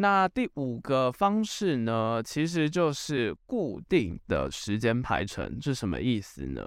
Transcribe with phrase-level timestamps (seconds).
[0.00, 6.66] 那第五个方式呢，其实就是固定的时间排程，是什么意思呢？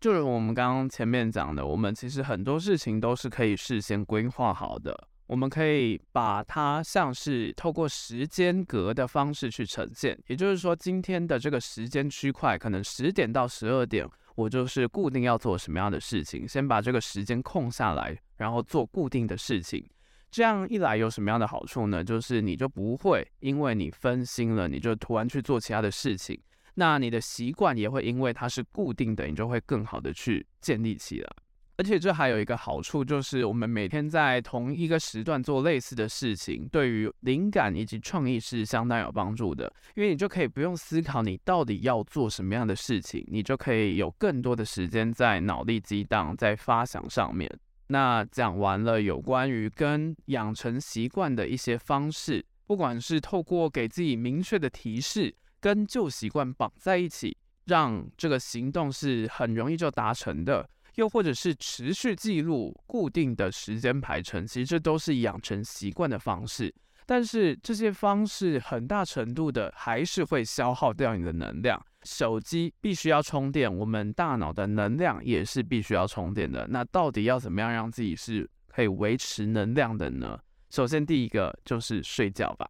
[0.00, 10.18] 就是我们刚刚前面讲的，我们其实很多事情都是可以事先规划好的，我们可以把它像是透过时间格的方式去呈现。
[10.26, 14.04] 也就是说，今天的这个时间区块，可能十点到十二点，
[14.34, 19.88] 我就是固定要做什么样的事情，先把这个时间空下来，然后做固定的事情。
[20.32, 22.02] 这样一来有什么样的好处呢？
[22.02, 26.40] 就是你就不会因为你分心了，你就突然去做其他的事情。
[26.74, 31.30] 那你的习惯也会因为它是固定的，你就会更好的去建立起来。
[31.76, 39.70] 而且这还有一个好处，就是我们每天在同一个时段做类似的事情，对于灵感以及创意是相当有帮助的。
[39.94, 47.50] 因为你就可以不用思考你到底要做什么样的事情，你就可以有更多的时间在脑力激荡、在发想上面。
[47.92, 66.74] 那讲完了有关于跟养成习惯的一些方式，不管是透过给自己明确的提示，跟旧习惯绑在一起，让这个行动是很容易就达成的，又或者是持续记录固定的时间排程，其实这都是养成习惯的方式。
[67.06, 71.80] 但是这些方式很大程度的还是会消耗掉你的能量。
[72.04, 76.66] 手机必须要充电，我们大脑的能量也是必须要充电的。
[76.68, 80.38] 那到底要怎么样让自己是可以维持能量的呢？
[80.70, 82.68] 首先，第一个就是睡觉吧。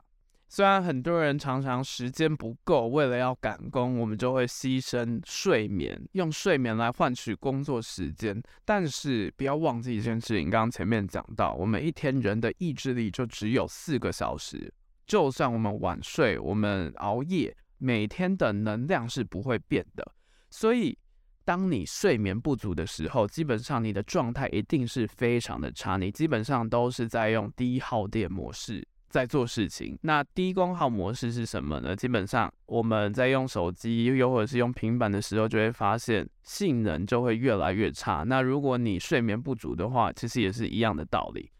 [0.54, 8.38] 虽然很多人常常时间不够，为了要赶工，我们就会牺牲睡眠，用睡眠来换取工作时间。
[8.62, 14.70] 但是不要忘记一件事情，刚刚前面讲到，我们一天人的意志力就只有四个小时，
[15.06, 17.56] 就算我们晚睡，我们熬夜。
[17.78, 20.06] 每天的能量是不会变的，
[20.50, 20.98] 所以
[21.46, 29.96] 当你睡眠不足的时候，基本上你的状态一定是非常的差，你基本上都是在用低耗电模式在做事情。
[30.00, 31.94] 那低功耗模式是什么呢？
[31.94, 38.24] 基本上我们在用手机又或者是用平板的时候，就会发现性能就会越来越差。
[38.26, 41.50] 那如果你睡眠不足的话，其实也是一样的道理。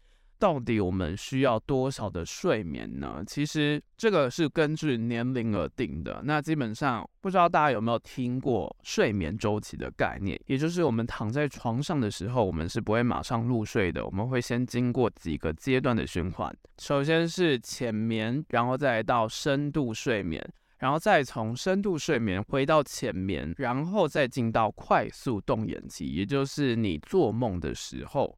[0.43, 3.23] 到底我们需要多少的睡眠呢？
[3.25, 6.21] 其实这个是根据年龄而定的。
[6.25, 16.53] 那基本上不知道大家有没有听过睡眠周期的概念，也就是我们躺在床上的时候，我们是不会马上入睡的，我们会先经过几个阶段的循环。
[16.77, 20.45] 首先是浅眠，然后再到深度睡眠，
[20.77, 28.37] 然后再从深度睡眠回到浅眠，然后再进到快速动眼期，也就是你做梦的时候。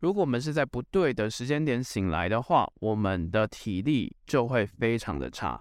[0.00, 5.60] 如果我们是在不对的时间点醒来的话，我们的体力就会非常的差。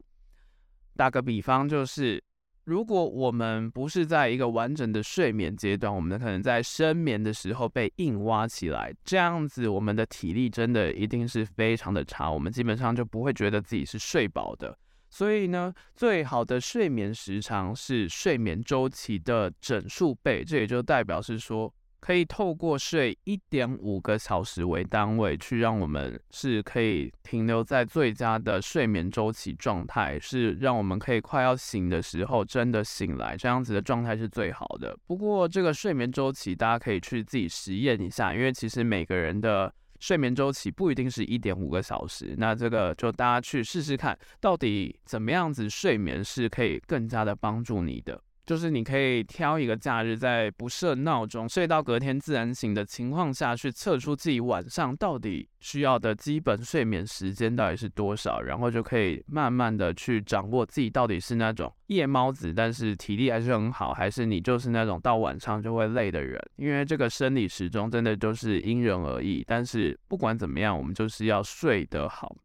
[0.96, 2.22] 打个比方，就是
[2.66, 14.78] 如果我们不是在一个完整的睡眠阶段，我们可能在深眠的时候被硬挖起来，这样子我们的体力真的一定是非常的差，我们基本上就不会觉得自己是睡饱的。
[15.10, 34.94] 所以呢，最好的睡眠时长是睡眠周期的整数倍，这也就代表是说，可以透过睡一点五个小时为单位，去让我们是可以停留在最佳的睡眠周期状态，是让我们可以快要醒的时候真的醒来，这样子的状态是最好的。
[35.08, 48.22] 不过这个睡眠周期大家可以去自己实验一下，因为其实每个人的睡眠周期不一定是一点五个小时，那这个就大家去试试看，到底怎么样子睡眠是可以更加的帮助你的。
[48.46, 66.38] 就是你可以挑一个假日，在不设闹钟、睡到隔天自然醒的情况下去测出自己晚上到底需要的基本睡眠时间到底是多少，然后就可以慢慢的去掌握自己到底是那种夜猫子，但是体力还是很好，还是你就是那种到晚上就会累的人。
[66.58, 72.36] 因为这个生理时钟真的就是因人而异，但是不管怎么样，我们就是要睡得好。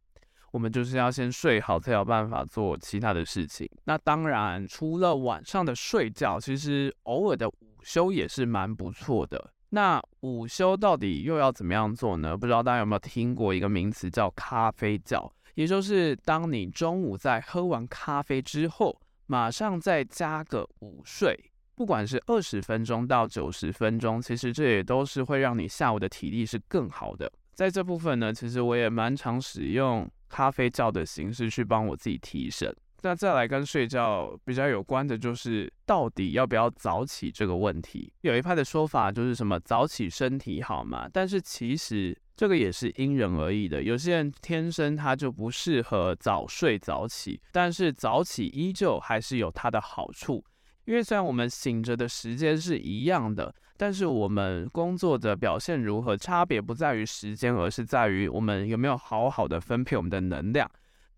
[0.50, 3.68] 我们就是要先睡好，才有办法做其他的事情。
[3.84, 9.52] 那当然，除了晚上的睡觉，其实偶尔的午休也是蛮不错的。
[9.70, 12.34] 那午休到底又要怎么样做呢？
[12.34, 21.38] 不知道大家有没有听过一个名词叫“咖啡觉”，也就是当你中午在喝完咖啡之后，马上再加个午睡，
[21.74, 27.30] 不管是二十分钟到九十分钟，其实这也都是会让你下午的体力是更好的。
[27.58, 30.08] 在这部分呢，其实我也蛮常使用。
[30.28, 32.72] 咖啡觉的形式去帮我自己提神。
[33.00, 38.12] 那再来跟睡觉比较有关的，就是到底要不要早起这个问题。
[38.20, 43.82] 有一派的说法就是什么早起身体好嘛，但是其实这个也是因人而异的。
[43.82, 50.44] 有些人天生他就不适合早睡早起，但是早起依旧还是有它的好处。
[50.88, 60.68] 因为虽然我们醒着的时间是一样的，但是我们工作的表现如何，差别不在于时间，而是在于我们有没有好好的分配我们的能量。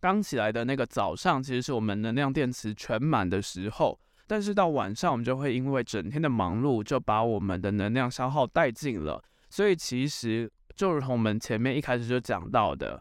[0.00, 3.96] 刚起来的那个早上，其实是我们能量电池全满的时候，
[4.26, 9.22] 但是到晚上，我们就会因为整天的忙碌，就把我们的能量消耗殆尽了。
[9.50, 13.00] 所以其实就如同我们前面一开始就讲到的，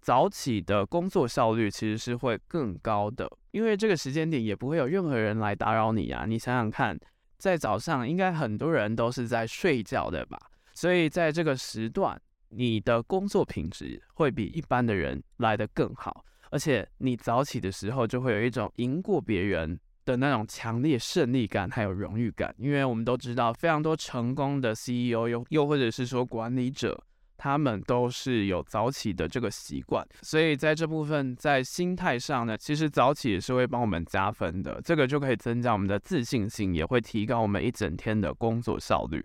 [0.00, 6.24] 早起的工作效率其实是会更高的，因为这个时间点也不会有任何人来打扰你啊。
[6.26, 6.98] 你想想看，
[7.36, 10.38] 在早上应该很多人都是在睡觉的吧？
[10.72, 12.18] 所以在这个时段，
[12.50, 22.54] 你的工作品质会比一般的人来得更好，而且你早起的时候就会有一种赢过别人的那种强烈胜利感，还有荣誉感。
[22.56, 27.04] 因为我们都知道，非常多成功的 CEO 又又或者是说管理者，
[27.38, 30.06] 他们都是有早起的这个习惯。
[30.20, 34.78] 所以在这部分，在心态上呢，其实早起也是会帮我们加分的。
[34.84, 39.22] 这个就可以增加我们的自信心，也会提高我们一整天的工作效率。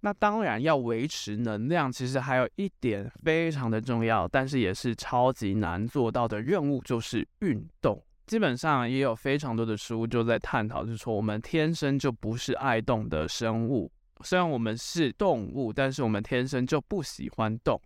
[0.00, 8.02] 那当然要维持能量，其实还有一点非常的重要，但是也是超级难做到的任务，就是运动。
[8.28, 13.90] 基本上也有非常多的书就在探讨，就是说我们天生就不是爱动的生物，
[14.22, 17.80] 虽然我们是动物，但是我们天生就不喜欢动。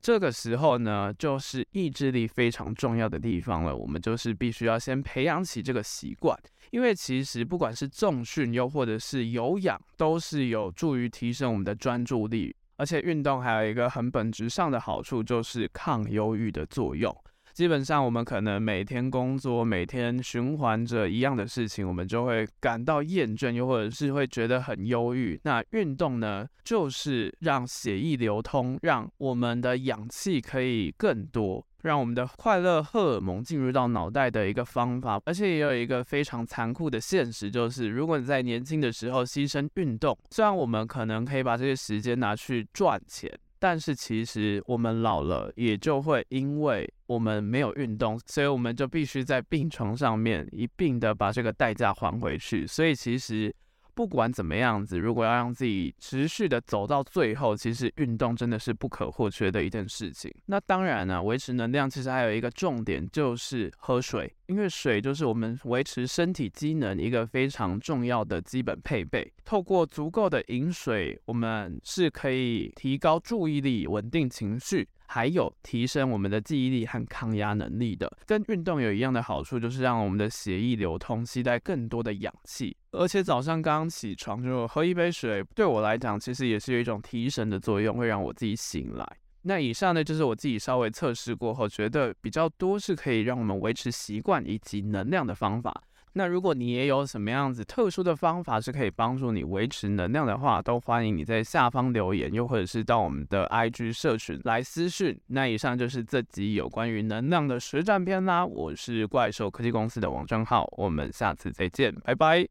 [0.00, 3.74] 这个时候呢，就是意志力非常重要的地方了。
[3.74, 6.36] 我们就是必须要先培养起这个习惯，
[6.70, 12.54] 因为其实不管是重训又或者是有氧，都是有助于提升我们的专注力。
[12.76, 17.16] 而且运动还有一个很本质上的好处，就是抗忧郁的作用。
[17.56, 25.40] 基本上，我们可能每天工作，每天循环着一样的事情，我们就会感到厌倦，又或者是会觉得很忧郁。
[25.44, 35.18] 那运动呢，就是让血液流通，让我们的氧气可以更多，让我们的快乐荷尔蒙进入到脑袋的一个方法。
[35.24, 43.32] 而且也有一个非常残酷的现实，就是如果你在年轻的时候牺牲运动，虽然我们可能可以把这些时间拿去赚钱。
[43.58, 52.66] 但是其实我们老了，也就会因为我们没有运动，所以我们就必须在病床上面一并的把这个代价还回去。
[52.66, 53.54] 所以其实。
[53.96, 60.30] 不管怎么样子，如果要让自己持续的走到最后，其实运动真的是不可或缺的一件事情。
[60.44, 69.32] 那当然呢，维持能量其实还有一个重点就是喝水，因为水就是我们维持身体机能一个非常重要的基本配备。
[69.46, 74.86] 透过足够的饮水，我们是可以提高注意力、稳定情绪。
[75.06, 82.76] 还有提升我们的记忆力和抗压能力的，跟运动有一样的好处，就是让我们的血液流通，携带更多的氧气。
[82.92, 89.06] 而且早上刚起床就喝一杯水，对我来讲其实也是有一种提神的作用，会让我自己醒来。
[89.42, 95.82] 那以上呢，就是我自己稍微测试过后，觉得比较多是可以让我们维持习惯以及能量的方法。
[96.18, 105.20] 那如果你也有什么样子特殊的方法是可以帮助你维持能量的话，都欢迎你在下方留言，又或者是到我们的 IG 社群来私讯。
[105.26, 108.46] 那以上就是这集有关于能量的实战篇啦。
[108.46, 112.48] 我是怪兽科技公司的王正浩，我们下次再见，拜拜。